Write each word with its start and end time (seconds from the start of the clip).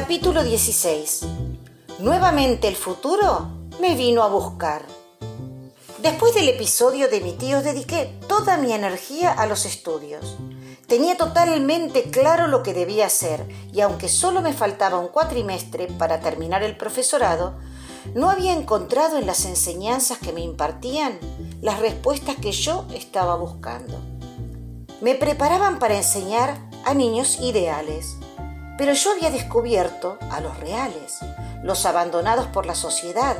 Capítulo 0.00 0.44
16. 0.44 1.22
Nuevamente 1.98 2.68
el 2.68 2.76
futuro 2.76 3.48
me 3.80 3.96
vino 3.96 4.22
a 4.22 4.28
buscar. 4.28 4.82
Después 6.00 6.34
del 6.34 6.48
episodio 6.48 7.08
de 7.08 7.20
mi 7.20 7.32
tío 7.32 7.62
dediqué 7.62 8.16
toda 8.28 8.58
mi 8.58 8.72
energía 8.72 9.32
a 9.32 9.48
los 9.48 9.66
estudios. 9.66 10.36
Tenía 10.86 11.16
totalmente 11.16 12.04
claro 12.12 12.46
lo 12.46 12.62
que 12.62 12.74
debía 12.74 13.06
hacer 13.06 13.44
y 13.72 13.80
aunque 13.80 14.08
solo 14.08 14.40
me 14.40 14.52
faltaba 14.52 15.00
un 15.00 15.08
cuatrimestre 15.08 15.88
para 15.88 16.20
terminar 16.20 16.62
el 16.62 16.76
profesorado, 16.76 17.58
no 18.14 18.30
había 18.30 18.52
encontrado 18.52 19.18
en 19.18 19.26
las 19.26 19.46
enseñanzas 19.46 20.18
que 20.18 20.32
me 20.32 20.42
impartían 20.42 21.18
las 21.60 21.80
respuestas 21.80 22.36
que 22.36 22.52
yo 22.52 22.86
estaba 22.94 23.34
buscando. 23.34 23.98
Me 25.00 25.16
preparaban 25.16 25.80
para 25.80 25.96
enseñar 25.96 26.56
a 26.84 26.94
niños 26.94 27.40
ideales, 27.40 28.17
pero 28.78 28.92
yo 28.92 29.10
había 29.10 29.30
descubierto 29.30 30.18
a 30.30 30.40
los 30.40 30.58
reales, 30.60 31.18
los 31.62 31.84
abandonados 31.84 32.46
por 32.46 32.64
la 32.64 32.76
sociedad, 32.76 33.36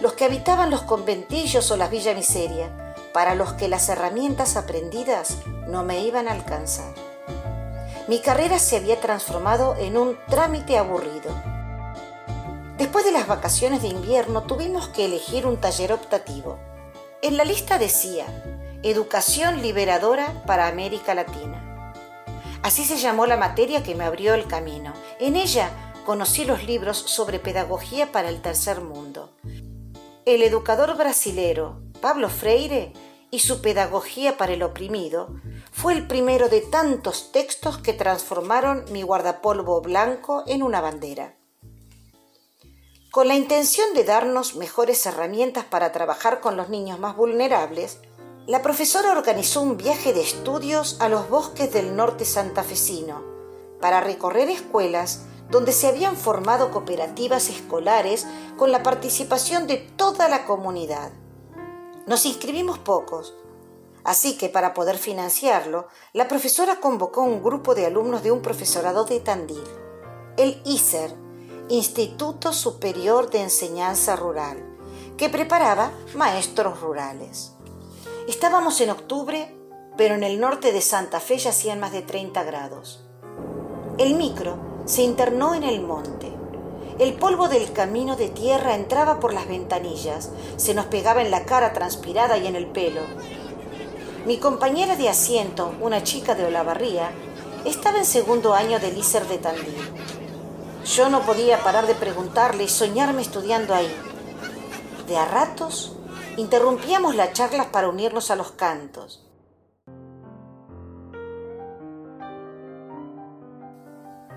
los 0.00 0.12
que 0.12 0.24
habitaban 0.24 0.70
los 0.70 0.82
conventillos 0.82 1.70
o 1.72 1.76
las 1.76 1.90
villa 1.90 2.14
miseria, 2.14 2.94
para 3.12 3.34
los 3.34 3.54
que 3.54 3.68
las 3.68 3.88
herramientas 3.88 4.56
aprendidas 4.56 5.38
no 5.66 5.82
me 5.82 6.00
iban 6.00 6.28
a 6.28 6.32
alcanzar. 6.32 6.94
Mi 8.06 8.20
carrera 8.20 8.60
se 8.60 8.76
había 8.76 9.00
transformado 9.00 9.74
en 9.76 9.98
un 9.98 10.16
trámite 10.28 10.78
aburrido. 10.78 11.34
Después 12.78 13.04
de 13.04 13.10
las 13.10 13.26
vacaciones 13.26 13.82
de 13.82 13.88
invierno 13.88 14.44
tuvimos 14.44 14.88
que 14.88 15.06
elegir 15.06 15.46
un 15.46 15.56
taller 15.56 15.92
optativo. 15.92 16.58
En 17.22 17.36
la 17.36 17.44
lista 17.44 17.78
decía, 17.78 18.26
Educación 18.84 19.62
Liberadora 19.62 20.44
para 20.46 20.68
América 20.68 21.14
Latina. 21.14 21.65
Así 22.66 22.82
se 22.82 22.96
llamó 22.96 23.26
la 23.26 23.36
materia 23.36 23.84
que 23.84 23.94
me 23.94 24.02
abrió 24.02 24.34
el 24.34 24.48
camino. 24.48 24.92
En 25.20 25.36
ella 25.36 25.70
conocí 26.04 26.44
los 26.44 26.64
libros 26.64 26.96
sobre 26.96 27.38
pedagogía 27.38 28.10
para 28.10 28.28
el 28.28 28.42
tercer 28.42 28.80
mundo. 28.80 29.30
El 30.24 30.42
educador 30.42 30.96
brasilero 30.96 31.80
Pablo 32.00 32.28
Freire 32.28 32.92
y 33.30 33.38
su 33.38 33.62
pedagogía 33.62 34.36
para 34.36 34.54
el 34.54 34.64
oprimido 34.64 35.28
fue 35.70 35.92
el 35.92 36.08
primero 36.08 36.48
de 36.48 36.60
tantos 36.60 37.30
textos 37.30 37.78
que 37.78 37.92
transformaron 37.92 38.84
mi 38.90 39.02
guardapolvo 39.02 39.80
blanco 39.80 40.42
en 40.48 40.64
una 40.64 40.80
bandera. 40.80 41.36
Con 43.12 43.28
la 43.28 43.36
intención 43.36 43.94
de 43.94 44.02
darnos 44.02 44.56
mejores 44.56 45.06
herramientas 45.06 45.64
para 45.66 45.92
trabajar 45.92 46.40
con 46.40 46.56
los 46.56 46.68
niños 46.68 46.98
más 46.98 47.14
vulnerables, 47.14 48.00
la 48.46 48.62
profesora 48.62 49.10
organizó 49.10 49.60
un 49.60 49.76
viaje 49.76 50.12
de 50.12 50.20
estudios 50.20 50.98
a 51.00 51.08
los 51.08 51.28
bosques 51.28 51.72
del 51.72 51.96
norte 51.96 52.24
santafesino 52.24 53.24
para 53.80 54.00
recorrer 54.00 54.48
escuelas 54.48 55.22
donde 55.50 55.72
se 55.72 55.88
habían 55.88 56.16
formado 56.16 56.70
cooperativas 56.70 57.50
escolares 57.50 58.24
con 58.56 58.70
la 58.70 58.84
participación 58.84 59.66
de 59.66 59.78
toda 59.78 60.28
la 60.28 60.44
comunidad. 60.44 61.10
Nos 62.06 62.24
inscribimos 62.24 62.78
pocos, 62.78 63.34
así 64.04 64.38
que 64.38 64.48
para 64.48 64.74
poder 64.74 64.96
financiarlo, 64.96 65.88
la 66.12 66.28
profesora 66.28 66.78
convocó 66.78 67.22
un 67.22 67.42
grupo 67.42 67.74
de 67.74 67.86
alumnos 67.86 68.22
de 68.22 68.30
un 68.30 68.42
profesorado 68.42 69.04
de 69.04 69.18
Tandil, 69.18 69.64
el 70.36 70.62
ISER, 70.64 71.12
Instituto 71.68 72.52
Superior 72.52 73.28
de 73.28 73.42
Enseñanza 73.42 74.14
Rural, 74.14 74.64
que 75.16 75.28
preparaba 75.28 75.90
maestros 76.14 76.80
rurales. 76.80 77.55
Estábamos 78.28 78.80
en 78.80 78.90
octubre, 78.90 79.54
pero 79.96 80.16
en 80.16 80.24
el 80.24 80.40
norte 80.40 80.72
de 80.72 80.80
Santa 80.80 81.20
Fe 81.20 81.38
ya 81.38 81.50
hacían 81.50 81.78
más 81.78 81.92
de 81.92 82.02
30 82.02 82.42
grados. 82.42 83.04
El 83.98 84.14
micro 84.14 84.58
se 84.84 85.02
internó 85.02 85.54
en 85.54 85.62
el 85.62 85.80
monte. 85.80 86.32
El 86.98 87.14
polvo 87.14 87.48
del 87.48 87.72
camino 87.72 88.16
de 88.16 88.28
tierra 88.28 88.74
entraba 88.74 89.20
por 89.20 89.32
las 89.32 89.46
ventanillas, 89.46 90.32
se 90.56 90.74
nos 90.74 90.86
pegaba 90.86 91.22
en 91.22 91.30
la 91.30 91.44
cara 91.44 91.72
transpirada 91.72 92.36
y 92.36 92.48
en 92.48 92.56
el 92.56 92.66
pelo. 92.66 93.02
Mi 94.26 94.38
compañera 94.38 94.96
de 94.96 95.08
asiento, 95.08 95.72
una 95.80 96.02
chica 96.02 96.34
de 96.34 96.46
Olavarría, 96.46 97.12
estaba 97.64 97.98
en 97.98 98.06
segundo 98.06 98.54
año 98.54 98.80
del 98.80 98.98
ISER 98.98 99.24
de 99.28 99.38
Tandil. 99.38 99.92
Yo 100.84 101.08
no 101.10 101.20
podía 101.20 101.62
parar 101.62 101.86
de 101.86 101.94
preguntarle 101.94 102.64
y 102.64 102.68
soñarme 102.68 103.22
estudiando 103.22 103.72
ahí. 103.72 103.94
De 105.06 105.16
a 105.16 105.26
ratos 105.26 105.92
interrumpíamos 106.36 107.14
las 107.14 107.32
charlas 107.32 107.66
para 107.66 107.88
unirnos 107.88 108.30
a 108.30 108.36
los 108.36 108.52
cantos. 108.52 109.26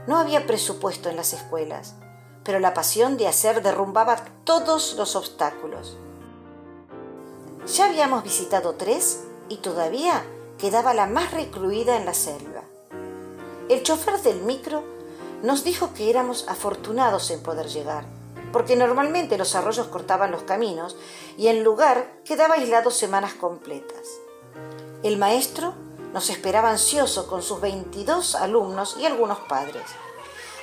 No 0.07 0.17
había 0.17 0.47
presupuesto 0.47 1.09
en 1.09 1.17
las 1.17 1.33
escuelas, 1.33 1.95
pero 2.43 2.59
la 2.59 2.73
pasión 2.73 3.17
de 3.17 3.27
hacer 3.27 3.61
derrumbaba 3.61 4.17
todos 4.43 4.95
los 4.95 5.15
obstáculos. 5.15 5.97
Ya 7.67 7.85
habíamos 7.85 8.23
visitado 8.23 8.75
tres 8.75 9.25
y 9.49 9.57
todavía 9.57 10.23
quedaba 10.57 10.93
la 10.93 11.05
más 11.05 11.31
recluida 11.31 11.97
en 11.97 12.05
la 12.05 12.13
selva. 12.13 12.63
El 13.67 13.83
chofer 13.83 14.19
del 14.21 14.41
micro 14.41 14.83
nos 15.43 15.63
dijo 15.63 15.93
que 15.93 16.09
éramos 16.09 16.47
afortunados 16.47 17.29
en 17.29 17.43
poder 17.43 17.67
llegar, 17.67 18.05
porque 18.51 18.75
normalmente 18.75 19.37
los 19.37 19.55
arroyos 19.55 19.87
cortaban 19.87 20.31
los 20.31 20.43
caminos 20.43 20.95
y 21.37 21.47
el 21.47 21.63
lugar 21.63 22.21
quedaba 22.25 22.55
aislado 22.55 22.91
semanas 22.91 23.33
completas. 23.33 24.07
El 25.03 25.17
maestro 25.17 25.73
nos 26.13 26.29
esperaba 26.29 26.71
ansioso 26.71 27.27
con 27.27 27.41
sus 27.41 27.61
22 27.61 28.35
alumnos 28.35 28.97
y 28.99 29.05
algunos 29.05 29.39
padres. 29.39 29.83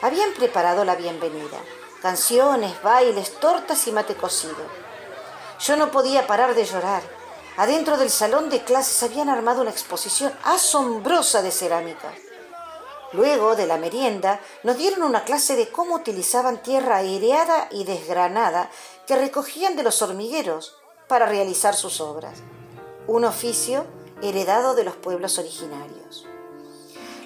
Habían 0.02 0.32
preparado 0.32 0.84
la 0.84 0.96
bienvenida, 0.96 1.58
canciones, 2.02 2.82
bailes, 2.82 3.38
tortas 3.40 3.86
y 3.86 3.92
mate 3.92 4.14
cocido. 4.14 4.56
Yo 5.60 5.76
no 5.76 5.90
podía 5.90 6.26
parar 6.26 6.54
de 6.54 6.64
llorar. 6.64 7.02
Adentro 7.56 7.96
del 7.96 8.10
salón 8.10 8.50
de 8.50 8.62
clases 8.62 9.02
habían 9.02 9.30
armado 9.30 9.62
una 9.62 9.70
exposición 9.70 10.32
asombrosa 10.44 11.40
de 11.40 11.50
cerámica. 11.50 12.12
Luego 13.16 13.56
de 13.56 13.66
la 13.66 13.78
merienda 13.78 14.40
nos 14.62 14.76
dieron 14.76 15.02
una 15.02 15.24
clase 15.24 15.56
de 15.56 15.70
cómo 15.70 15.94
utilizaban 15.94 16.62
tierra 16.62 16.98
aireada 16.98 17.66
y 17.70 17.84
desgranada 17.84 18.70
que 19.06 19.16
recogían 19.16 19.74
de 19.74 19.82
los 19.82 20.02
hormigueros 20.02 20.76
para 21.08 21.24
realizar 21.24 21.74
sus 21.74 22.02
obras. 22.02 22.42
Un 23.06 23.24
oficio 23.24 23.86
heredado 24.20 24.74
de 24.74 24.84
los 24.84 24.96
pueblos 24.96 25.38
originarios. 25.38 26.26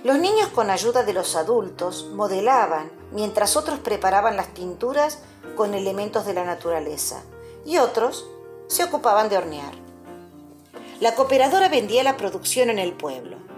Los 0.05 0.19
niños 0.19 0.47
con 0.55 0.71
ayuda 0.71 1.03
de 1.03 1.13
los 1.13 1.35
adultos 1.35 2.07
modelaban 2.13 2.93
mientras 3.11 3.57
otros 3.57 3.81
preparaban 3.81 4.37
las 4.37 4.55
tinturas 4.55 5.19
con 5.57 5.75
elementos 5.75 6.25
de 6.25 6.35
la 6.35 6.45
naturaleza 6.45 7.25
y 7.65 7.79
otros 7.79 8.29
se 8.69 8.85
ocupaban 8.85 9.29
de 9.29 9.39
hornear. 9.39 9.75
La 11.01 11.17
cooperadora 11.17 11.69
vendía 11.69 12.05
la 12.05 12.17
producción 12.17 12.71
en 12.71 12.79
el 12.79 12.93
pueblo. 12.93 13.50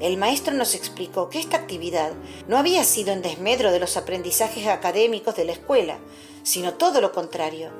El 0.00 0.16
maestro 0.16 0.54
nos 0.54 0.74
explicó 0.74 1.28
que 1.28 1.38
esta 1.38 1.56
actividad 1.56 2.12
no 2.48 2.58
había 2.58 2.84
sido 2.84 3.12
en 3.12 3.22
desmedro 3.22 3.72
de 3.72 3.80
los 3.80 3.96
aprendizajes 3.96 4.66
académicos 4.66 5.36
de 5.36 5.44
la 5.44 5.52
escuela, 5.52 5.98
sino 6.42 6.74
todo 6.74 7.00
lo 7.00 7.12
contrario 7.12 7.70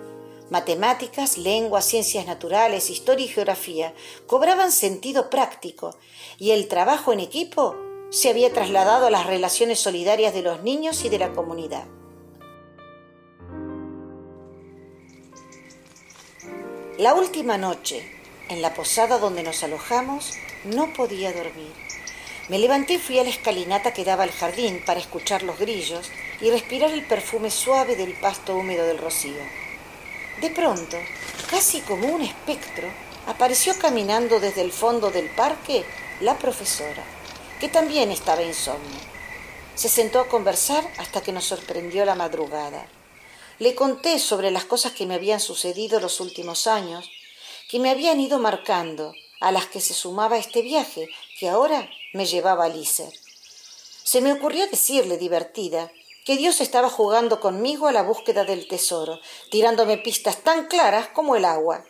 Matemáticas, 0.48 1.38
lengua, 1.38 1.82
ciencias 1.82 2.26
naturales, 2.26 2.88
historia 2.88 3.24
y 3.24 3.28
geografía 3.28 3.92
cobraban 4.28 4.70
sentido 4.70 5.28
práctico 5.28 5.98
y 6.38 6.52
el 6.52 6.68
trabajo 6.68 7.12
en 7.12 7.18
equipo 7.18 7.74
se 8.10 8.30
había 8.30 8.52
trasladado 8.52 9.06
a 9.06 9.10
las 9.10 9.26
relaciones 9.26 9.80
solidarias 9.80 10.32
de 10.34 10.42
los 10.42 10.62
niños 10.62 11.04
y 11.04 11.08
de 11.08 11.18
la 11.18 11.32
comunidad. 11.32 11.84
La 16.96 17.14
última 17.14 17.58
noche, 17.58 18.08
en 18.48 18.62
la 18.62 18.72
posada 18.72 19.18
donde 19.18 19.42
nos 19.42 19.64
alojamos, 19.64 20.32
no 20.64 20.92
podía 20.92 21.32
dormir. 21.32 21.85
Me 22.48 22.60
levanté 22.60 22.94
y 22.94 22.98
fui 22.98 23.18
a 23.18 23.24
la 23.24 23.30
escalinata 23.30 23.92
que 23.92 24.04
daba 24.04 24.22
al 24.22 24.30
jardín 24.30 24.80
para 24.86 25.00
escuchar 25.00 25.42
los 25.42 25.58
grillos 25.58 26.10
y 26.40 26.50
respirar 26.50 26.92
el 26.92 27.04
perfume 27.04 27.50
suave 27.50 27.96
del 27.96 28.14
pasto 28.14 28.54
húmedo 28.54 28.86
del 28.86 28.98
rocío. 28.98 29.42
De 30.40 30.50
pronto, 30.50 30.96
casi 31.50 31.80
como 31.80 32.06
un 32.06 32.22
espectro, 32.22 32.88
apareció 33.26 33.76
caminando 33.78 34.38
desde 34.38 34.60
el 34.60 34.70
fondo 34.70 35.10
del 35.10 35.28
parque 35.30 35.84
la 36.20 36.38
profesora, 36.38 37.02
que 37.58 37.68
también 37.68 38.12
estaba 38.12 38.42
insomne. 38.42 39.00
Se 39.74 39.88
sentó 39.88 40.20
a 40.20 40.28
conversar 40.28 40.88
hasta 40.98 41.22
que 41.22 41.32
nos 41.32 41.46
sorprendió 41.46 42.04
la 42.04 42.14
madrugada. 42.14 42.86
Le 43.58 43.74
conté 43.74 44.20
sobre 44.20 44.52
las 44.52 44.64
cosas 44.64 44.92
que 44.92 45.06
me 45.06 45.14
habían 45.14 45.40
sucedido 45.40 45.98
los 45.98 46.20
últimos 46.20 46.68
años, 46.68 47.10
que 47.68 47.80
me 47.80 47.90
habían 47.90 48.20
ido 48.20 48.38
marcando, 48.38 49.14
a 49.40 49.50
las 49.52 49.66
que 49.66 49.80
se 49.80 49.94
sumaba 49.94 50.38
este 50.38 50.62
viaje 50.62 51.08
que 51.38 51.48
ahora 51.48 51.90
me 52.12 52.26
llevaba 52.26 52.64
a 52.64 52.68
Lícer. 52.68 53.12
Se 54.04 54.20
me 54.20 54.32
ocurrió 54.32 54.66
decirle, 54.68 55.18
divertida, 55.18 55.90
que 56.24 56.36
Dios 56.36 56.60
estaba 56.60 56.90
jugando 56.90 57.40
conmigo 57.40 57.86
a 57.86 57.92
la 57.92 58.02
búsqueda 58.02 58.44
del 58.44 58.66
tesoro, 58.66 59.20
tirándome 59.50 59.98
pistas 59.98 60.42
tan 60.42 60.66
claras 60.66 61.08
como 61.08 61.36
el 61.36 61.44
agua. 61.44 61.84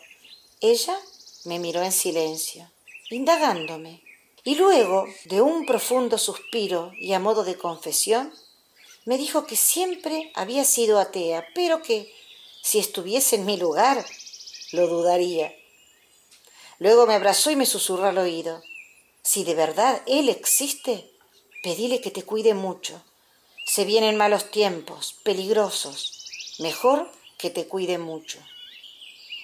Ella 0.60 0.98
me 1.44 1.58
miró 1.58 1.82
en 1.82 1.92
silencio, 1.92 2.70
indagándome, 3.10 4.02
y 4.44 4.54
luego, 4.54 5.06
de 5.24 5.40
un 5.40 5.66
profundo 5.66 6.18
suspiro 6.18 6.92
y 7.00 7.12
a 7.14 7.18
modo 7.18 7.44
de 7.44 7.56
confesión, 7.56 8.32
Me 9.06 9.18
dijo 9.18 9.46
que 9.46 9.54
siempre 9.54 10.32
había 10.34 10.64
sido 10.64 10.98
atea, 10.98 11.46
pero 11.54 11.80
que 11.80 12.12
si 12.60 12.80
estuviese 12.80 13.36
en 13.36 13.46
mi 13.46 13.56
lugar, 13.56 14.04
lo 14.72 14.88
dudaría. 14.88 15.54
Luego 16.80 17.06
me 17.06 17.14
abrazó 17.14 17.52
y 17.52 17.56
me 17.56 17.66
susurró 17.66 18.06
al 18.06 18.18
oído. 18.18 18.64
Si 19.26 19.42
de 19.42 19.56
verdad 19.56 20.02
Él 20.06 20.28
existe, 20.28 21.10
pedile 21.60 22.00
que 22.00 22.12
te 22.12 22.22
cuide 22.22 22.54
mucho. 22.54 23.02
Se 23.66 23.84
vienen 23.84 24.16
malos 24.16 24.52
tiempos, 24.52 25.16
peligrosos. 25.24 26.56
Mejor 26.60 27.10
que 27.36 27.50
te 27.50 27.66
cuide 27.66 27.98
mucho. 27.98 28.38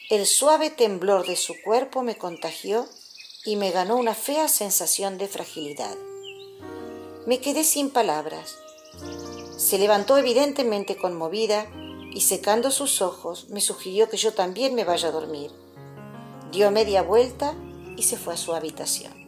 El 0.09 0.25
suave 0.25 0.71
temblor 0.71 1.27
de 1.27 1.35
su 1.35 1.55
cuerpo 1.65 2.03
me 2.03 2.17
contagió 2.17 2.87
y 3.45 3.57
me 3.57 3.73
ganó 3.73 3.97
una 3.97 4.15
fea 4.15 4.47
sensación 4.47 5.19
de 5.19 5.27
fragilidad. 5.27 5.97
Me 7.27 7.41
quedé 7.41 7.65
sin 7.65 7.91
palabras. 7.91 8.59
Se 9.59 9.79
levantó 9.79 10.17
evidentemente 10.17 10.97
conmovida 10.97 11.69
y 12.13 12.21
secando 12.21 12.71
sus 12.71 13.03
ojos 13.03 13.49
me 13.49 13.61
sugirió 13.61 14.09
que 14.09 14.17
yo 14.17 14.33
también 14.33 14.77
me 14.77 14.85
vaya 14.85 15.09
a 15.09 15.13
dormir. 15.13 15.51
Dio 16.53 16.71
media 16.71 17.03
vuelta 17.03 17.57
y 17.97 18.05
se 18.05 18.17
fue 18.17 18.35
a 18.35 18.37
su 18.37 18.55
habitación. 18.55 19.22